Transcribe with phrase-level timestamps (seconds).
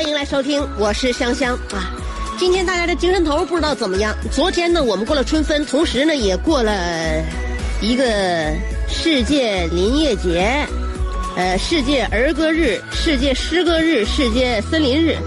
[0.00, 1.92] 欢迎来收听，我是香香啊。
[2.38, 4.16] 今天大家的精神头不知道怎么样？
[4.32, 6.72] 昨天呢，我们过了春分，同时呢，也过了
[7.82, 8.50] 一个
[8.88, 10.66] 世界林业节，
[11.36, 15.18] 呃，世界儿歌日、世界诗歌日、世界森林日、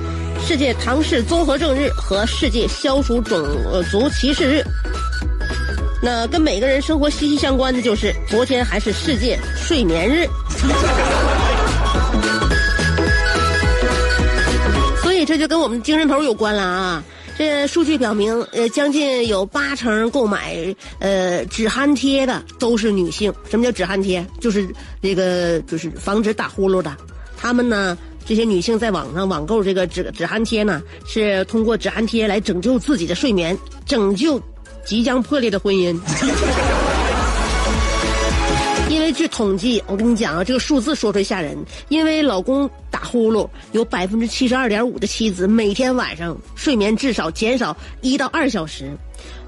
[0.44, 3.46] 世界唐氏综合症日和世界消除种
[3.92, 4.64] 族歧视日。
[6.02, 10.28] 那跟每个人生活息息相关的就是，昨天还是世界睡眠日。
[15.26, 17.04] 这就跟我们精神头有关了啊！
[17.38, 20.56] 这数据表明，呃，将近有八成购买
[21.00, 23.34] 呃止鼾贴的都是女性。
[23.50, 24.26] 什么叫止鼾贴？
[24.40, 24.68] 就是
[25.02, 26.96] 那个就是防止打呼噜的。
[27.36, 34.40] 他们呢，这些女性在网上网购这个止止鼾贴呢，是通过止鼾贴来拯救自己的睡眠，拯救
[34.86, 36.00] 即将破裂的婚姻。
[38.90, 41.58] 因为据统计，我跟你讲啊，这个数字说出来吓人。
[41.90, 42.70] 因为老公
[43.04, 48.92] 呼噜，有百分之七十二点五的妻子每天晚上睡眠至少减少一到二小时，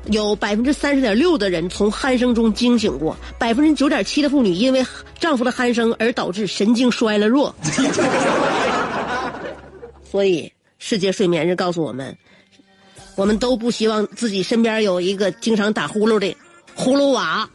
[0.06, 4.86] 有百分之三十点六的人从鼾声中惊醒过，百分之九点七的妇女因为
[5.20, 7.56] 丈夫的鼾声而导致神经衰了弱。
[10.12, 12.16] 所以，世界睡眠日告诉我们，
[13.16, 16.36] 我们都不希望自己身边有一个经常打呼噜的
[16.74, 17.50] 呼噜娃。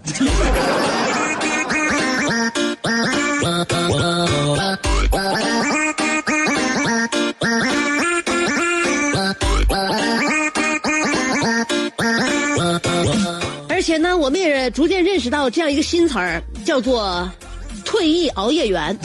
[13.91, 17.29] 而且呢，我们也逐渐认识到这样一个新词儿，叫做
[17.85, 18.97] “退役熬夜员”。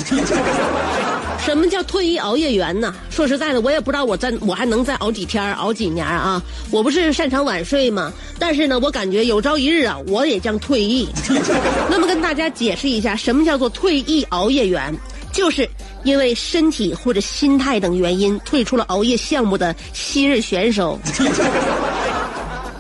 [1.44, 2.94] 什么叫退役熬夜员呢？
[3.10, 6.40] 说实在的，我也不知道我在我还能再熬几天、熬几年啊！
[6.70, 8.14] 我不是擅长晚睡吗？
[8.38, 11.10] 但是呢，我感觉有朝一日啊，我也将退役。
[11.90, 14.96] 那么跟大家解释一下，什么叫做退役熬夜员？
[15.32, 15.68] 就是
[16.04, 21.00] 因为身体或者心态等原因退出了熬夜项目的昔日选手。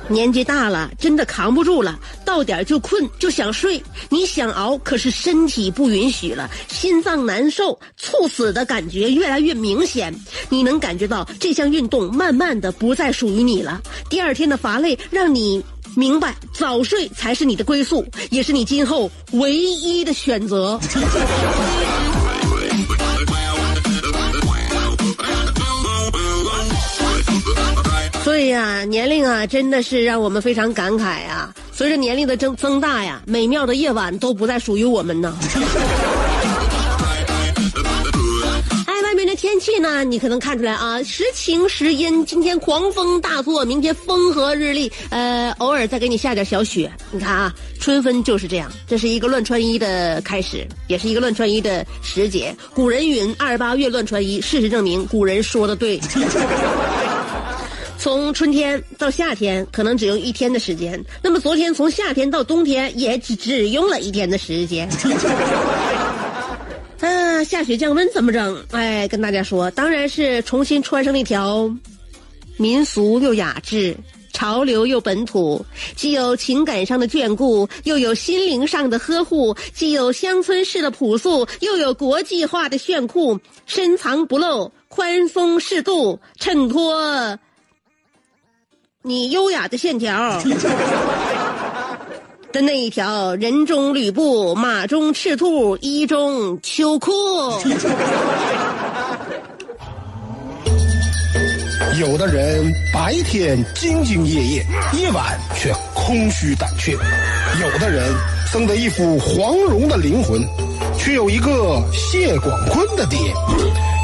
[0.07, 3.81] 年纪大了，真的扛不住了，到点就困，就想睡。
[4.09, 10.13] 你想熬，可是身体不允许了，心脏难受，猝死的感觉越来越明显。
[10.49, 13.81] 你能感觉到这项运动慢慢的不再属于你了。
[14.07, 15.63] 第二天的乏累让你
[15.95, 20.79] 明白，早睡才是你的归宿，也是你今后唯一的选择。
[28.35, 31.56] 所以呀、年龄啊，真的是让我们非常感慨啊。
[31.72, 35.34] 随着年龄的增增大呀，美妙的夜晚都不再属于我们呢。
[38.88, 46.91] 哎，外面的天气呢，你可能看出来啊，时晴时阴，今天狂风大作，明天风和日丽，呃，偶尔再给你下点小雪。
[47.12, 52.53] 你看啊，春分就是这样，这是一个乱穿衣的开始，也是一个乱穿衣的时节。
[52.74, 55.97] 古人云：“二八月乱穿衣。”事实证明，古人说的对。
[58.05, 61.03] 从春天到夏天，可能只用一天的时间。
[61.24, 64.88] 那么昨天从夏天到冬天，也只只用了一天的时间。
[67.01, 68.63] 啊，下雪降温怎么整？
[68.69, 71.68] 哎，跟大家说，当然是重新穿上那条
[72.57, 73.97] 民俗又雅致、
[74.33, 75.65] 潮流又本土，
[75.95, 87.39] 既有情感上的眷顾，又有心灵上的呵护，既有乡村式的朴素，又有国际化的炫酷，深藏不露，宽松适度，衬托。
[89.07, 90.42] 你优雅的线条。
[92.52, 97.12] 的那一条，人中吕布，马中赤兔，衣中秋裤。
[102.00, 106.94] 有的人白天兢兢业业，夜晚却空虚胆怯；
[107.62, 108.12] 有的人
[108.52, 110.42] 生得一副黄蓉的灵魂，
[110.98, 113.19] 却有一个谢广坤的爹；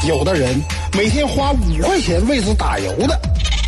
[0.08, 0.62] 有的人
[0.96, 3.20] 每天花五块钱为之打油的，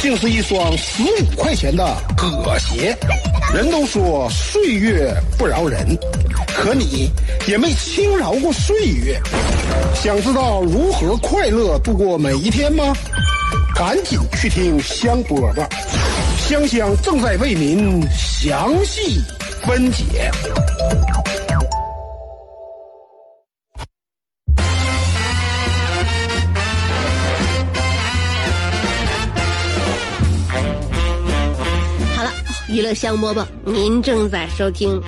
[0.04, 2.94] 竟是一双十五块钱的葛鞋。
[3.54, 5.98] 人都说岁月不饶人，
[6.46, 7.10] 可你
[7.48, 9.18] 也没轻饶过岁月。
[9.96, 12.94] 想知道如何快乐度过每一天吗？
[13.74, 15.66] 赶紧去听香饽饽，
[16.38, 19.22] 香香正在为您详细
[19.66, 20.30] 分解。
[32.74, 35.00] 娱乐香饽饽，您正在收听。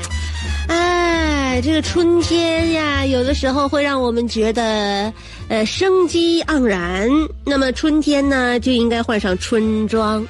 [0.68, 5.12] 哎，这个春天呀，有的时候会让我们觉得，
[5.48, 7.10] 呃，生机盎然。
[7.44, 10.24] 那么春天呢，就应该换上春装。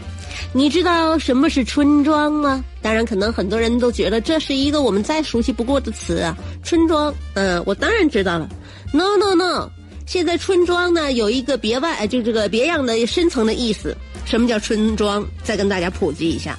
[0.53, 2.63] 你知道什么是春装吗？
[2.81, 7.13] 当然，可能很多人都觉得这是一个我们再熟悉不过的词啊，春装。
[7.33, 8.47] 嗯，我当然知道了。
[8.93, 9.69] No No No，
[10.05, 13.93] 现在春装呢有一个别外，就这个别样的深层的意思。
[14.23, 15.27] 什么叫春装？
[15.43, 16.57] 再跟大家普及一下。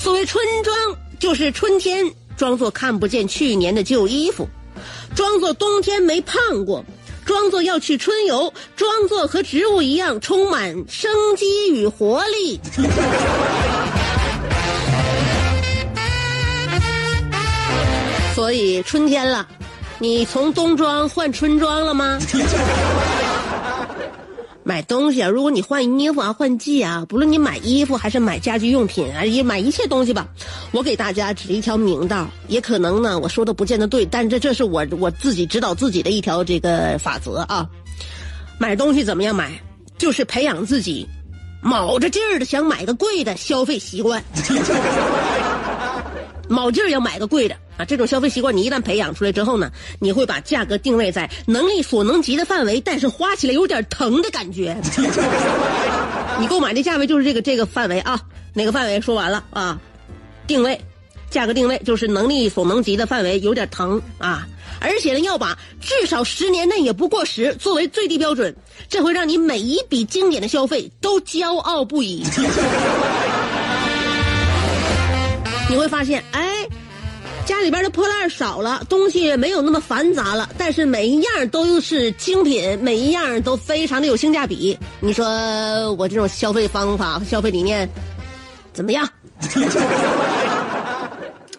[0.00, 0.74] 所谓春装，
[1.18, 4.48] 就是春天装作看不见去年的旧衣服，
[5.14, 6.82] 装作冬天没胖过，
[7.26, 12.58] 装作要去春游，装作和植物一样充满生机与活力。
[18.34, 19.46] 所以春天了，
[19.98, 22.18] 你从冬装换春装了吗？
[24.62, 30.28] 买东西啊，如果你换衣服啊、换季啊，不论你买衣服还是买家居用品啊，也买一切东西吧，
[30.72, 32.28] 我给大家指一条明道。
[32.48, 37.66] 也可能呢，我说的不见得对，但这这是我我自己指导自己的一条这个法则啊。
[38.58, 39.50] 买东西怎么样买？
[39.96, 41.06] 就是培养自己
[41.62, 44.22] 卯着劲儿的想买个贵的消费习惯，
[46.48, 47.56] 卯劲儿要买个贵的。
[47.80, 54.76] 啊，这种消费习惯你一旦培养出来之后呢，你会把价格定位在能力所能及的范围，但是花起来有点疼的感觉。
[56.38, 58.20] 你购买的价位就是这个这个范围啊，
[58.52, 59.80] 哪个范围说完了啊？
[60.46, 60.78] 定位，
[61.30, 64.46] 价格定位就是能力所能及的范围，有点疼啊。
[64.78, 68.54] 而且呢，要把至少十年内也不过时作为最低标准，
[68.88, 72.22] 这会让你每一笔经典的消费都骄傲不已。
[75.70, 76.49] 你会发现，哎。
[77.50, 84.78] 家里边的破烂少了，东西没有那么繁杂了，但是每一样都是精品，每一样都非常的有性价比。
[85.00, 87.90] 你说我这种消费方法、消费理念
[88.72, 89.08] 怎么样？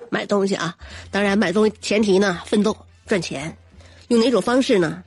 [0.10, 0.74] 买东西啊，
[1.12, 2.74] 当然买东西前提呢，奋斗
[3.06, 3.54] 赚钱，
[4.08, 5.04] 用哪种方式呢？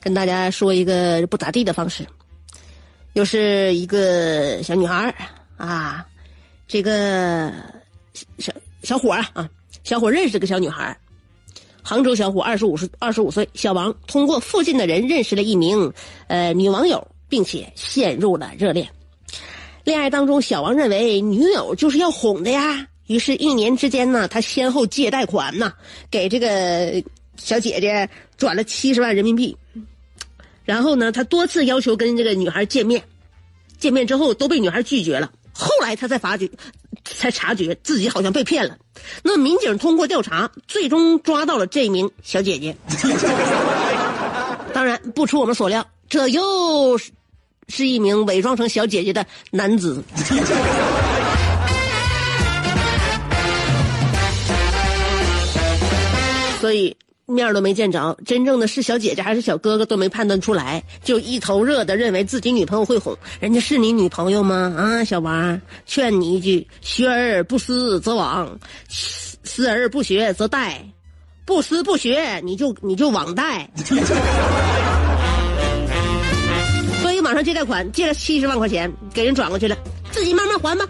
[0.00, 2.06] 跟大家说一个不咋地的方式，
[3.14, 5.12] 又是一个小女孩
[5.56, 6.06] 啊，
[6.68, 7.52] 这个
[8.38, 8.52] 小
[8.84, 9.50] 小伙啊啊。
[9.84, 10.96] 小伙认识个小女孩，
[11.82, 15.92] 杭州小伙二十五岁，二十五岁，小王通过附近的人认识了一名
[16.28, 18.88] 呃女网友，并且陷入了热恋。
[19.84, 25.72] 恋爱当中，小王认为女友就是要哄的呀，于是，一年之间呢，他先后借贷款呢，
[26.08, 27.02] 给这个
[27.36, 29.56] 小姐姐转了七十万人民币。
[30.64, 33.02] 然后呢，他多次要求跟这个女孩见面，
[33.78, 35.28] 见面之后都被女孩拒绝了。
[35.52, 36.50] 后来他才发觉，
[37.04, 38.76] 才察觉自己好像被骗了。
[39.22, 42.76] 那民警通过调查，最终抓到了这名小姐姐。
[44.72, 47.12] 当然，不出我们所料，这又是
[47.68, 50.02] 是一名伪装成小姐姐的男子。
[56.60, 56.96] 所以。
[57.32, 64.74] 面都没见着，真正的是小姐姐还是小哥哥都没判断出来，就一头热的认为自己女朋友会哄人家是你女朋友吗？
[64.76, 68.48] 啊，小王，劝你一句：学而不思则罔，
[68.88, 70.74] 思而不学则殆，
[71.44, 73.68] 不思不学你就你就网贷。
[77.02, 79.76] 所以马上借贷款，借了七十万块钱给人转过去了，
[80.10, 80.86] 自己慢慢还吧。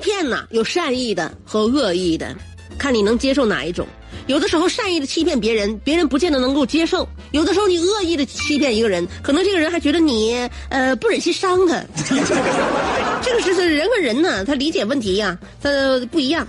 [0.00, 2.34] 骗呐，有善意的和恶意的，
[2.78, 3.86] 看你能接受哪一种。
[4.26, 11.82] 有的时候善意的欺骗别人，别人不见得能够接受；有的时候你恶意的欺骗一个人，可能这个人还觉得你呃不忍心伤他。
[13.22, 15.70] 这个是是人和人呢，他理解问题呀，他
[16.10, 16.46] 不一样。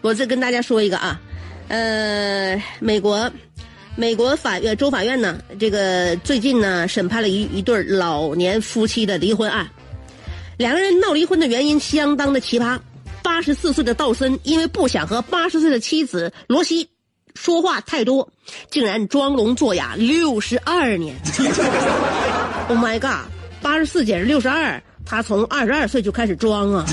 [0.00, 1.20] 我再跟大家说一个啊，
[1.68, 3.30] 呃，美国，
[3.94, 9.68] 美国法院州法院呢，这个最近呢审判了一一对老年夫妻的离婚案。
[10.56, 12.78] 两个人闹离婚的原因相当的奇葩。
[13.22, 16.88] 八十四岁的道森因为不想和八十岁的妻子罗西
[17.34, 18.28] 说话太多，
[18.70, 21.16] 竟然装聋作哑六十二年。
[22.68, 23.30] Oh my god！
[23.60, 26.84] 八十四减六十二，他从二十二岁就开始装啊。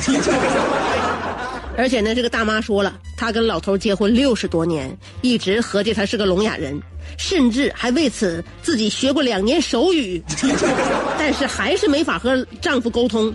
[1.78, 6.80] 而且呢，这个大妈说了，她跟老头结婚六十多年，一直合计他是个聋哑人，
[7.18, 10.22] 甚至还为此自己学过两年手语，
[11.18, 13.34] 但是还是没法和丈夫沟通。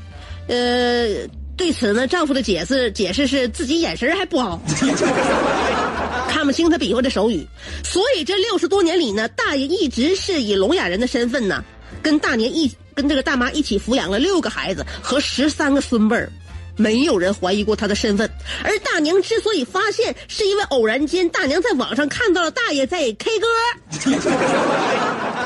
[0.49, 4.61] 呃，对此呢，丈夫的解释解释是自己眼神还不好，
[6.29, 7.47] 看不清他比划的手语。
[7.83, 11.65] 所以这六十多年里呢，大爷一直是以聋哑人的身份呢，
[12.03, 16.31] 跟大年一跟这个大妈一起抚养了六个孩子和十三个孙辈儿。
[16.77, 18.29] 没有人怀疑过他的身份，
[18.65, 23.47] 而大娘之所以发现，是因为偶然间大娘在网上看到了大爷在 K 歌，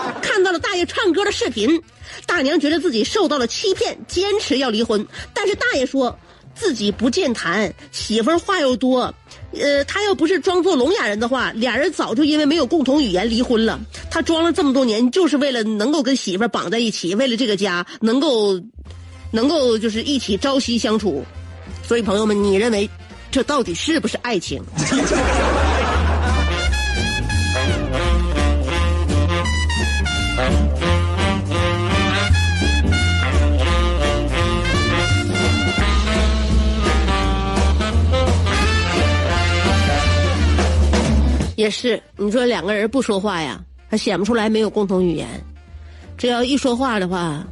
[0.49, 1.78] 到了大爷唱歌的视频，
[2.25, 5.07] 大娘觉得自己受到了欺骗，坚持要离婚。
[5.35, 6.19] 但是大爷说
[6.55, 9.14] 自己不健谈，媳妇儿话又多，
[9.52, 13.78] 呃，他要不是装作聋哑人的话，俩人早就因为没有共同语言离婚了。
[14.11, 18.59] 他装了这么多年，就是为了能够跟媳妇儿绑在一起，为了这个家能够。
[19.31, 21.23] 能够就是一起朝夕相处，
[21.87, 22.88] 所以朋友们，你认为
[23.31, 24.62] 这到底是不是爱情？
[41.70, 45.28] 是，你说两个人不说话呀，还显不出来没有共同语言。
[46.16, 47.44] 只要一说话的话。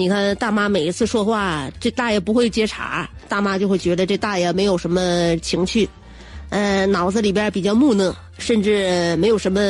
[0.00, 5.88] 你看大妈每一次说话，这大爷不会接茬，大妈就会觉得这大爷没有什么情趣，
[6.50, 9.60] 呃，脑子里边比较木讷，甚至没有什么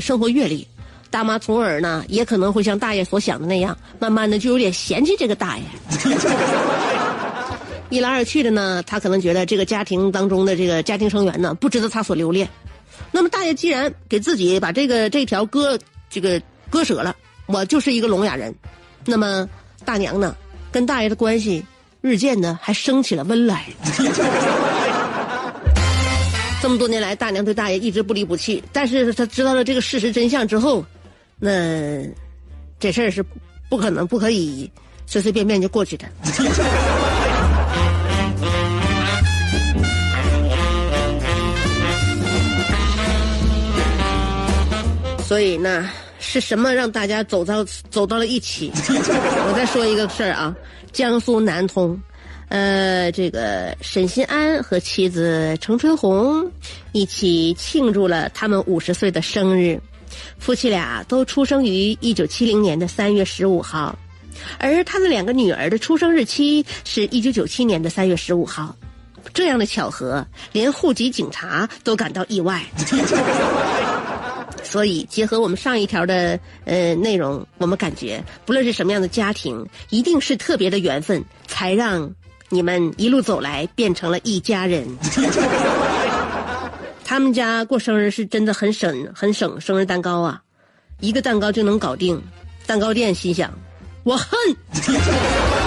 [0.00, 0.66] 生活阅历。
[1.08, 5.64] 大妈从而呢，也可能会像大爷所想的那样，慢慢的就有点嫌弃这个大爷。
[7.88, 12.48] 一来二去的呢，他可能觉得这个家庭当中的这个家庭成员呢，不值得他所留恋。
[13.12, 15.78] 那么大爷既然给自己把这个这条割
[16.10, 17.14] 这个割舍了，
[17.46, 18.54] 我就是一个聋哑人，
[19.04, 19.48] 那么。
[19.84, 20.34] 大娘呢，
[20.72, 21.64] 跟大爷的关系
[22.00, 23.66] 日渐的还升起了温来。
[26.60, 30.84] 这么多年来，大娘对大爷一直不离不弃，但是她知道了这个事实真相之后，
[31.38, 32.02] 那
[32.80, 33.24] 这事儿是
[33.70, 34.68] 不可能、不可以
[35.06, 36.08] 随随便便就过去的。
[45.26, 45.90] 所以呢。
[46.18, 48.72] 是什么让大家走到走到了一起？
[48.88, 50.56] 我再说一个事儿啊，
[50.90, 51.96] 江苏南通，
[52.48, 56.50] 呃，这个沈新安和妻子程春红
[56.92, 59.78] 一起庆祝了他们五十岁的生日。
[60.38, 63.96] 夫妻俩都出生于一九七零年的三月十五号，
[64.58, 68.74] 而他的两个女儿的出生日期是一九九七年的三月十五号。
[69.34, 72.64] 这样的巧合，连户籍警察都感到意外。
[74.68, 82.10] 所以，结合我们上一条的呃内容，我们感觉，不论是什么样的家庭，一定是特别的缘分，才让
[82.48, 84.86] 你们一路走来变成了一家人。
[87.04, 90.42] 他们家过生日是真的很省，很省生日蛋糕啊，
[91.00, 92.20] 一个蛋糕就能搞定。
[92.66, 93.52] 蛋糕店心想，
[94.02, 95.65] 我恨。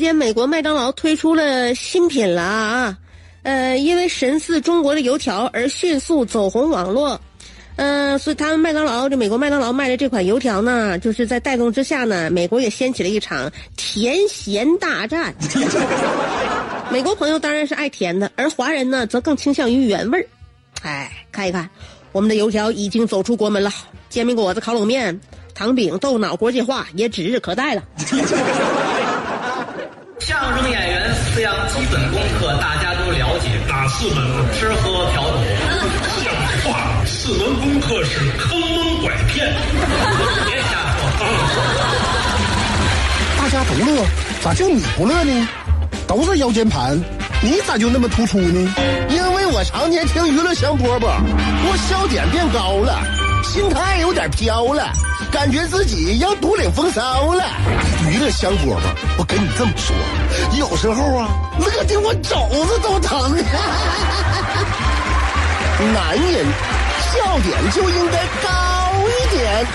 [0.00, 2.98] 间，美国麦当劳推出了新品了啊！
[3.42, 7.18] 呃，因为神似中国的油条而迅速走红网络，
[7.76, 15.34] 嗯，所以他们麦当劳这美国麦当劳卖的这款油条呢，就是在带动之下呢，美国也掀起了一场甜咸大战。
[16.92, 20.26] 美国朋友当然是爱甜的，而华人呢，则更倾向于原味儿。
[20.82, 21.70] 哎，看一看，
[22.12, 23.70] 我们的油条已经走出国门了，
[24.08, 25.18] 煎饼果子、烤冷面、
[25.54, 27.82] 糖饼、豆脑国际化也指日可待了。
[30.30, 34.24] 相声演员四样基本功课大家都了解，哪四门？
[34.54, 35.38] 吃喝嫖赌。
[36.22, 36.32] 像
[36.62, 39.52] 话，四门功课是坑蒙拐骗。
[40.46, 41.26] 别瞎说。
[43.38, 44.06] 大家都乐，
[44.40, 45.48] 咋就你不乐呢？
[46.06, 46.96] 都是腰间盘，
[47.42, 48.72] 你咋就那么突出呢？
[49.08, 51.08] 因为我常年听娱乐香饽饽，
[51.66, 53.02] 我笑点变高了，
[53.42, 54.92] 心态有点飘了。
[55.30, 57.44] 感觉自己要独领风骚了，
[58.10, 58.78] 娱乐香饽饽，
[59.16, 59.96] 我跟你这么说，
[60.58, 63.36] 有时候啊，乐的我肘子都疼。
[65.94, 66.46] 男人
[67.00, 68.48] 笑点就应该高
[69.08, 69.66] 一点。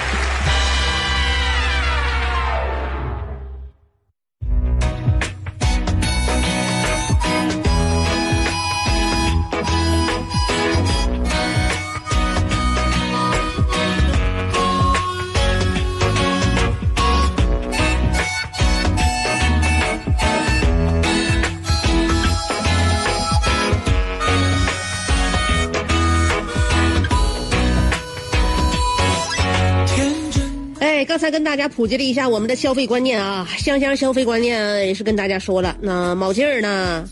[31.25, 35.75] 才跟大家普及了一下我们的消费观念啊，香香消费观念也是跟大家说了。
[35.82, 37.03] 那卯劲儿呢，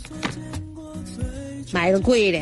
[1.72, 2.40] 买个贵的，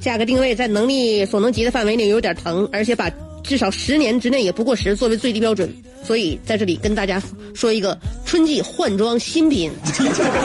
[0.00, 3.10] 价格定位在能力所能及的范围内有点疼，而且把
[3.42, 5.74] 至少十年之内也不过时作为最低标准。
[6.04, 7.18] 所以在这里跟大家
[7.54, 9.72] 说一个春季换装新品，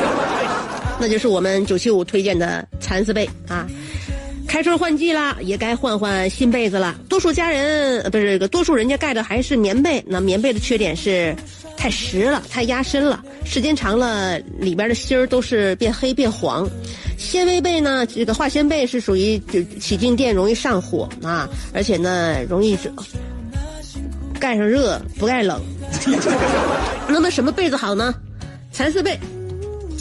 [0.98, 3.68] 那就是我们九七五推荐的蚕丝被啊。
[4.54, 6.96] 开春换季啦，也该换换新被子了。
[7.10, 10.00] 多数家人不是这个，多数人家盖的还是棉被。
[10.06, 11.36] 那棉被的缺点是
[11.76, 16.70] 太实了，太压身了，时间长了里边的芯儿都是变黑变黄。
[17.18, 22.78] 纤维被呢，这个化纤被是属于就起静电容易上火啊，而且呢容易
[24.40, 25.60] 盖上热不盖冷。
[27.10, 28.14] 那么什么被子好呢？
[28.72, 29.20] 蚕丝被。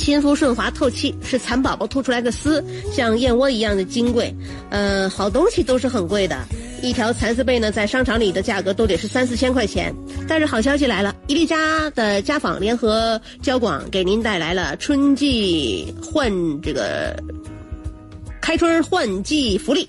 [0.03, 4.35] 亲肤顺滑透气，是蚕宝宝吐出来的丝，像燕窝一样的金贵。
[4.69, 6.37] 呃，好东西都是很贵的，
[6.83, 9.95] 一条蚕丝被呢，在商场里的价格都得是三四千块钱。
[10.27, 17.17] 但是好消息来了，伊利家的家纺联合交广给您带来了春季换这个
[18.41, 19.89] 开春换季福利，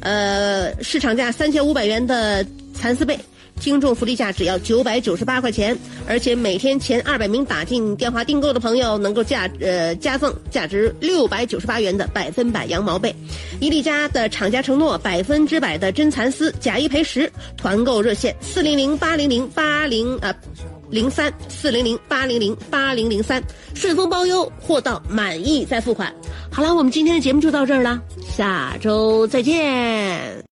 [0.00, 3.18] 呃，市场价三千五百元的蚕丝被。
[3.60, 13.14] 听众福利价只要九百九十八块钱，而且每天前二百名打进电话订购的朋友能够价呃加赠价值六百九十八元的百分百羊毛被。
[13.60, 17.30] 伊利家的厂家承诺百分之百的真蚕丝，假一赔十。
[17.56, 20.34] 团购热线四零零八零零八零啊
[20.90, 23.42] 零三四零零八零零八零零三，
[23.74, 26.14] 顺丰包邮，货到满意再付款。
[26.50, 28.00] 好了，我们今天的节目就到这儿了，
[28.36, 30.42] 下周再见。